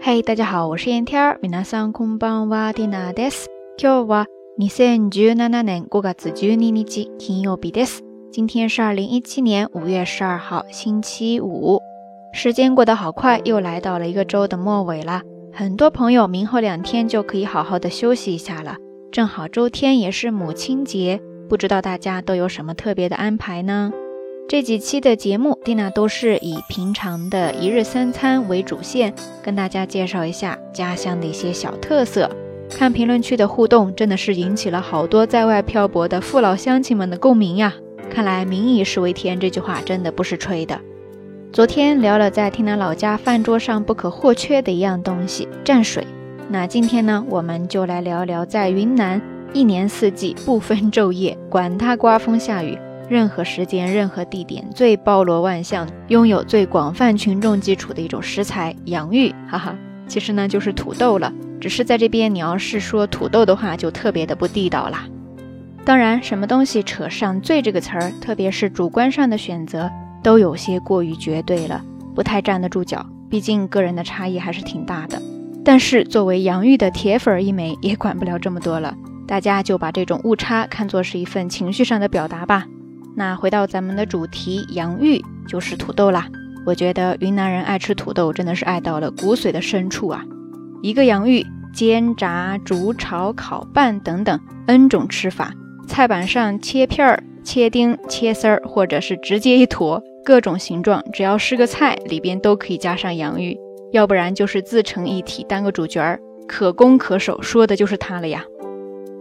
[0.00, 1.38] 嘿，大家好，我是燕天儿。
[1.42, 3.48] 皆さんこんばんは、ティナです。
[3.76, 4.26] 今日は
[4.56, 8.02] 二千十七年五月十二日、金曜日です。
[8.30, 11.80] 今天是二零一七年五月十二号，星期五。
[12.32, 15.22] 时间过得好快，又来到了一个周的末尾了。
[15.52, 18.76] 很多朋友明后两天就可以好好的休息一下了。
[19.10, 23.92] 正好周天也是母亲节，不知道大家都有什么特别的安排呢？
[24.47, 32.29] 这几期的节目，蒂娜都是以平常的一日三餐为主线，跟大家介绍一下家乡的一些小特色。
[32.69, 37.73] 看评论区的互动，真的是引起了好多在外漂泊的父老乡亲们的共鸣呀！
[38.09, 40.77] 看来“民以食为天”这句话真的不是吹的。
[41.53, 46.05] 昨天聊了在蒂娜老家饭桌上不可或缺的一样东西——蘸水。
[46.49, 49.21] 那今天呢，我们就来聊聊在云南
[49.53, 52.77] 一年四季不分昼夜，管它刮风下雨。
[53.11, 59.75] 任何时间、任何地点，最包罗万象、拥有最广泛群众基础的一种食材——洋芋，哈哈，
[60.07, 61.33] 其实呢就是土豆了。
[61.59, 65.03] 只是在这边，你要是说土豆的话，就特别的不地道啦。
[65.83, 69.91] 当然，什么东西扯上“最”这个词儿，特别是主观上的选择，
[70.23, 71.83] 都有些过于绝对了，
[72.15, 73.05] 不太站得住脚。
[73.29, 75.21] 毕竟个人的差异还是挺大的。
[75.65, 78.95] 但是作为洋芋的铁粉一枚，也管不了这么多了。
[79.27, 82.65] 大家就把这种误差看作是一份情绪上的表达吧。
[83.15, 86.27] 那回到咱们的主题，洋芋就是土豆啦。
[86.65, 90.23] 我觉得云南人爱吃土豆，真的是爱到了骨髓的深处啊。
[90.81, 95.53] 一个洋芋，煎、炸、煮、炒、烤、拌等等 N 种吃法。
[95.87, 103.57] 菜板上切片儿、切丁、切丝儿，或者是直接一坨，各种形状，只要是个菜，里边都可以加上洋芋。
[103.91, 108.45] 要不然就是自成一体，当个主角儿，可攻可守，说的就是它了呀。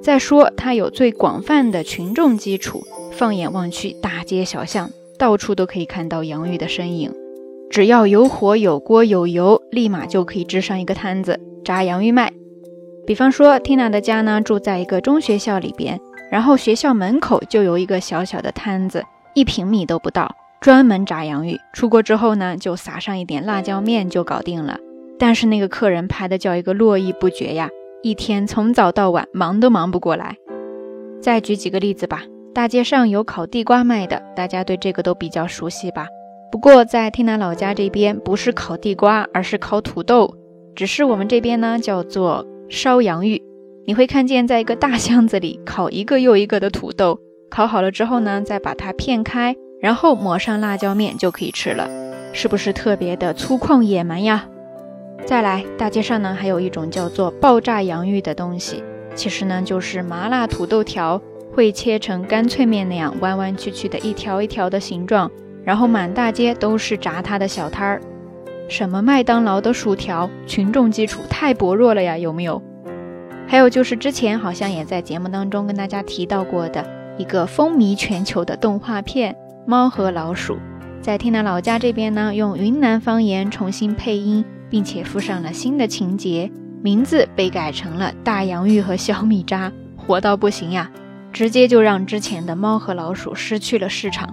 [0.00, 2.82] 再说它有最广泛的群众基础。
[3.20, 7.12] 放眼望去，大街小巷到处都可以看到洋芋的身影。
[7.70, 12.32] 只要有火、有锅、有油，立马就可以支上一个摊子炸洋芋卖。
[13.06, 21.58] 比方说，Tina 的家呢住在一个中学校里边，然后学校门口就有一个小小的摊子，一平米都不到，专门炸洋芋。
[21.74, 24.78] 出锅之后呢，就撒上一点辣椒面就搞定了。
[25.18, 27.68] 但是那个客人排的叫一个络绎不绝呀，
[28.02, 30.36] 一天从早到晚忙都忙不过来。
[31.20, 32.22] 再举几个例子吧。
[32.52, 36.08] 大街上有烤地瓜卖的，大家对这个都比较熟悉吧？
[36.50, 40.34] 不过在天南老家这边，不是烤地瓜，而是烤土豆，
[40.74, 43.40] 只是我们这边呢叫做烧洋芋。
[43.86, 51.88] 你会看见，在一个大箱子里烤一个又一个的土豆，烤好了之后呢，再把它片开，然后抹上辣椒面就可以吃了，
[52.32, 54.48] 是不是特别的粗犷野蛮呀？
[55.24, 58.82] 再来，大街上呢还有一种叫做爆炸洋芋的东西，
[59.14, 61.22] 其实呢就是麻辣土豆条。
[61.60, 65.30] 会切成干脆面那样弯弯曲曲的一条一条的形状，
[65.62, 68.00] 然后满大街都是炸它的小摊儿。
[68.66, 72.62] 什么麦当劳的薯条，群众基础太薄弱了呀，有没有？
[73.46, 76.82] 还有就是之前好像也在节目当中跟大家提到过的
[77.18, 79.34] 一个风靡全球的动画片
[79.66, 80.54] 《猫和老鼠》，
[81.02, 86.50] 在听南老家这边呢，用云南方言重新配音，并且附上了新的情节，
[86.82, 90.90] 名字被改成了大洋芋和小米渣，火到不行呀！
[91.32, 94.32] 直接就让之前的猫和老鼠失去了市场。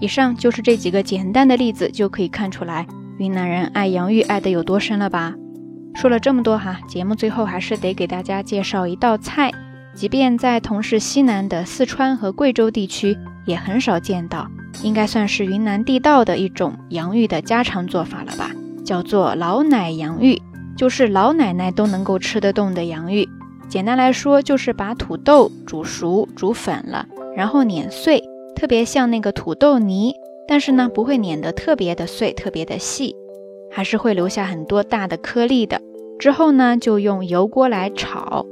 [0.00, 2.86] 以上就是这几个简单的例子，就可以看出来
[3.18, 5.34] 云南人爱洋芋爱得有多深了吧？
[5.94, 9.50] 说了这么多哈，节目最后还是得给大家介绍一道菜，
[9.94, 14.48] 即便在同是西南的四川和贵州地区，也很少见到，
[14.84, 18.52] 应该算是云南地道的一种洋芋的家常做法了吧？
[18.84, 20.40] 叫做老奶洋芋，
[20.76, 23.28] 就是老奶奶都能够吃得动的洋芋。
[23.68, 27.06] 简单来说，就是把土豆煮熟、煮粉了，
[27.36, 28.22] 然后碾碎，
[28.56, 30.14] 特别像那个土豆泥，
[30.46, 33.14] 但是呢，不会碾得特别的碎、特别的细，
[33.70, 35.82] 还是会留下很多大的颗粒的。
[36.18, 38.46] 之后呢，就用油锅来炒，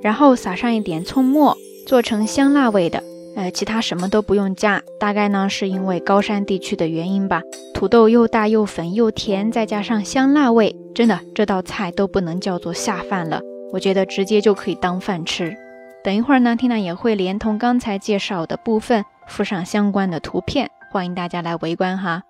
[0.00, 1.56] 然后撒上一点葱末，
[1.86, 3.02] 做成香辣味的。
[3.34, 7.42] 呃，其他什么都不用加，大概呢是因为高山地区的原因吧。
[7.74, 13.40] 土豆又大又粉又甜，再加上香辣味，真的这道菜都不能叫做下饭了。
[13.72, 15.56] 我觉得直接就可以当饭吃。
[16.04, 22.22] 等一会儿呢，Tina 也会连同刚才介绍的部分附上相关的图片，欢迎大家来围观哈。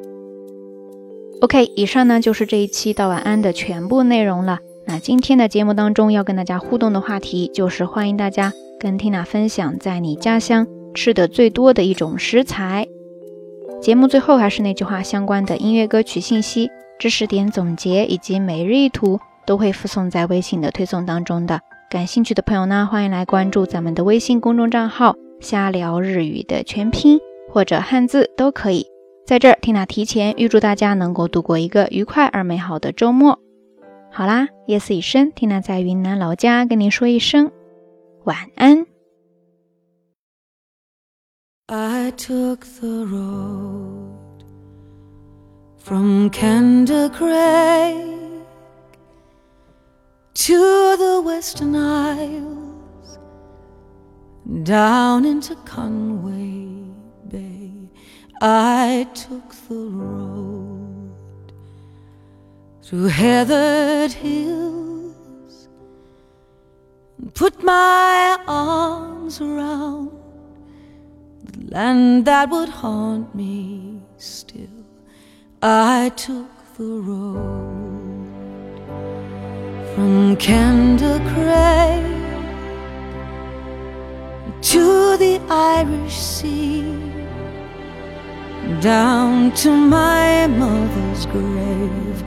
[1.42, 4.60] OK，以上呢就是这一期到晚安的全部内容了。
[4.86, 8.52] 那今天的节目当中要跟大家互动的话题，就是欢迎大家。
[8.78, 12.86] 跟 Tina 分享在你家乡吃的最多的一种食材。
[13.80, 16.68] 节目最后还是那句话，相关的音乐歌曲信息、
[16.98, 21.60] 知识点总结以及每日一图都会附送在微信的推送当中的。
[21.90, 27.18] 感兴趣的朋友呢，欢迎来关注咱们的微信公众账号“瞎聊日语”的全拼
[27.50, 28.86] 或者汉字都可以。
[29.26, 33.40] 在这儿，Tina 提前预祝大家能够度过一个愉快而美好的周末。
[34.12, 37.50] 好啦，夜色已深，Tina 在云南老家跟您说一声。
[38.22, 38.86] 晚安。
[41.66, 44.44] I took the road
[45.76, 47.96] from Kender Craig
[50.34, 53.18] to the Western Isles,
[54.64, 56.65] down into Conway.
[58.40, 61.52] I took the road
[62.82, 65.68] through heathered hills
[67.18, 70.10] and put my arms around
[71.44, 74.84] the land that would haunt me still.
[75.62, 78.36] I took the road
[79.94, 82.04] from Kender Craig
[84.60, 87.15] to the Irish Sea,
[88.80, 92.22] down to my mother's grave.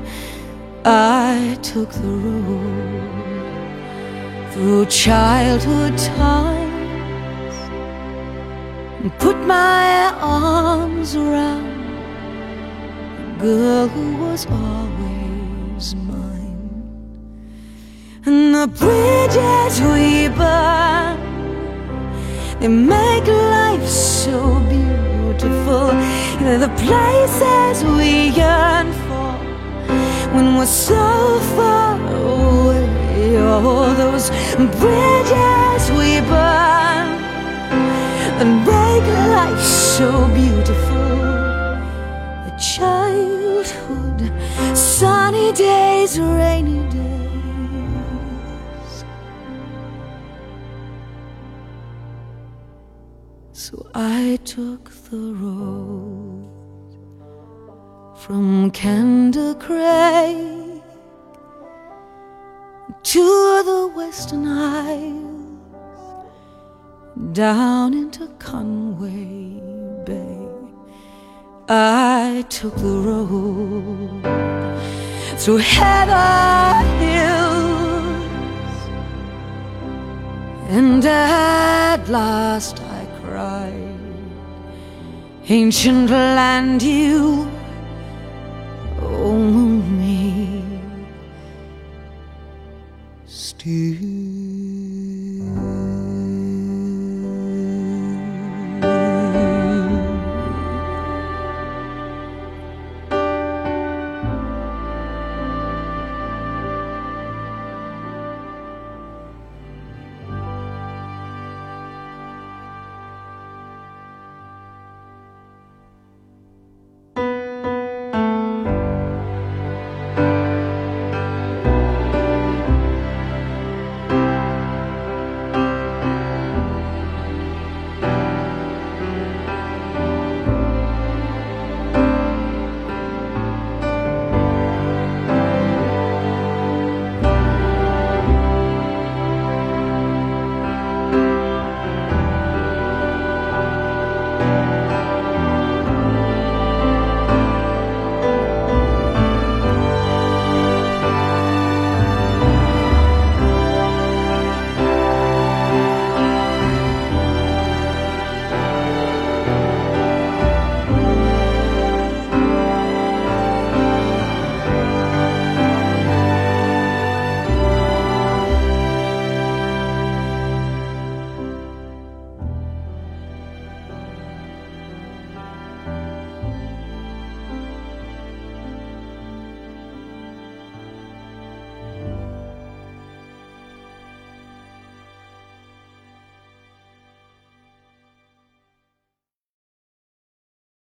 [0.86, 3.19] I took the road
[4.51, 7.56] through childhood times
[9.01, 11.68] and put my arms around
[13.19, 16.81] a girl who was always mine.
[18.25, 21.19] And the bridges we burn,
[22.60, 25.09] they make life so beautiful.
[25.41, 29.31] They're the places we yearn for
[30.33, 37.07] when we're so far away all those bridges we burn
[38.41, 41.07] and make life so beautiful.
[42.45, 44.31] The childhood,
[44.75, 47.09] sunny days, rainy days.
[53.70, 56.50] So I took the road
[58.18, 59.62] from Craig
[63.04, 65.60] to the Western Isles,
[67.34, 69.62] down into Conway
[70.04, 70.48] Bay.
[71.70, 74.24] I took the road
[75.38, 78.90] through heather hills,
[80.70, 82.82] and at last
[85.51, 87.50] Ancient land, you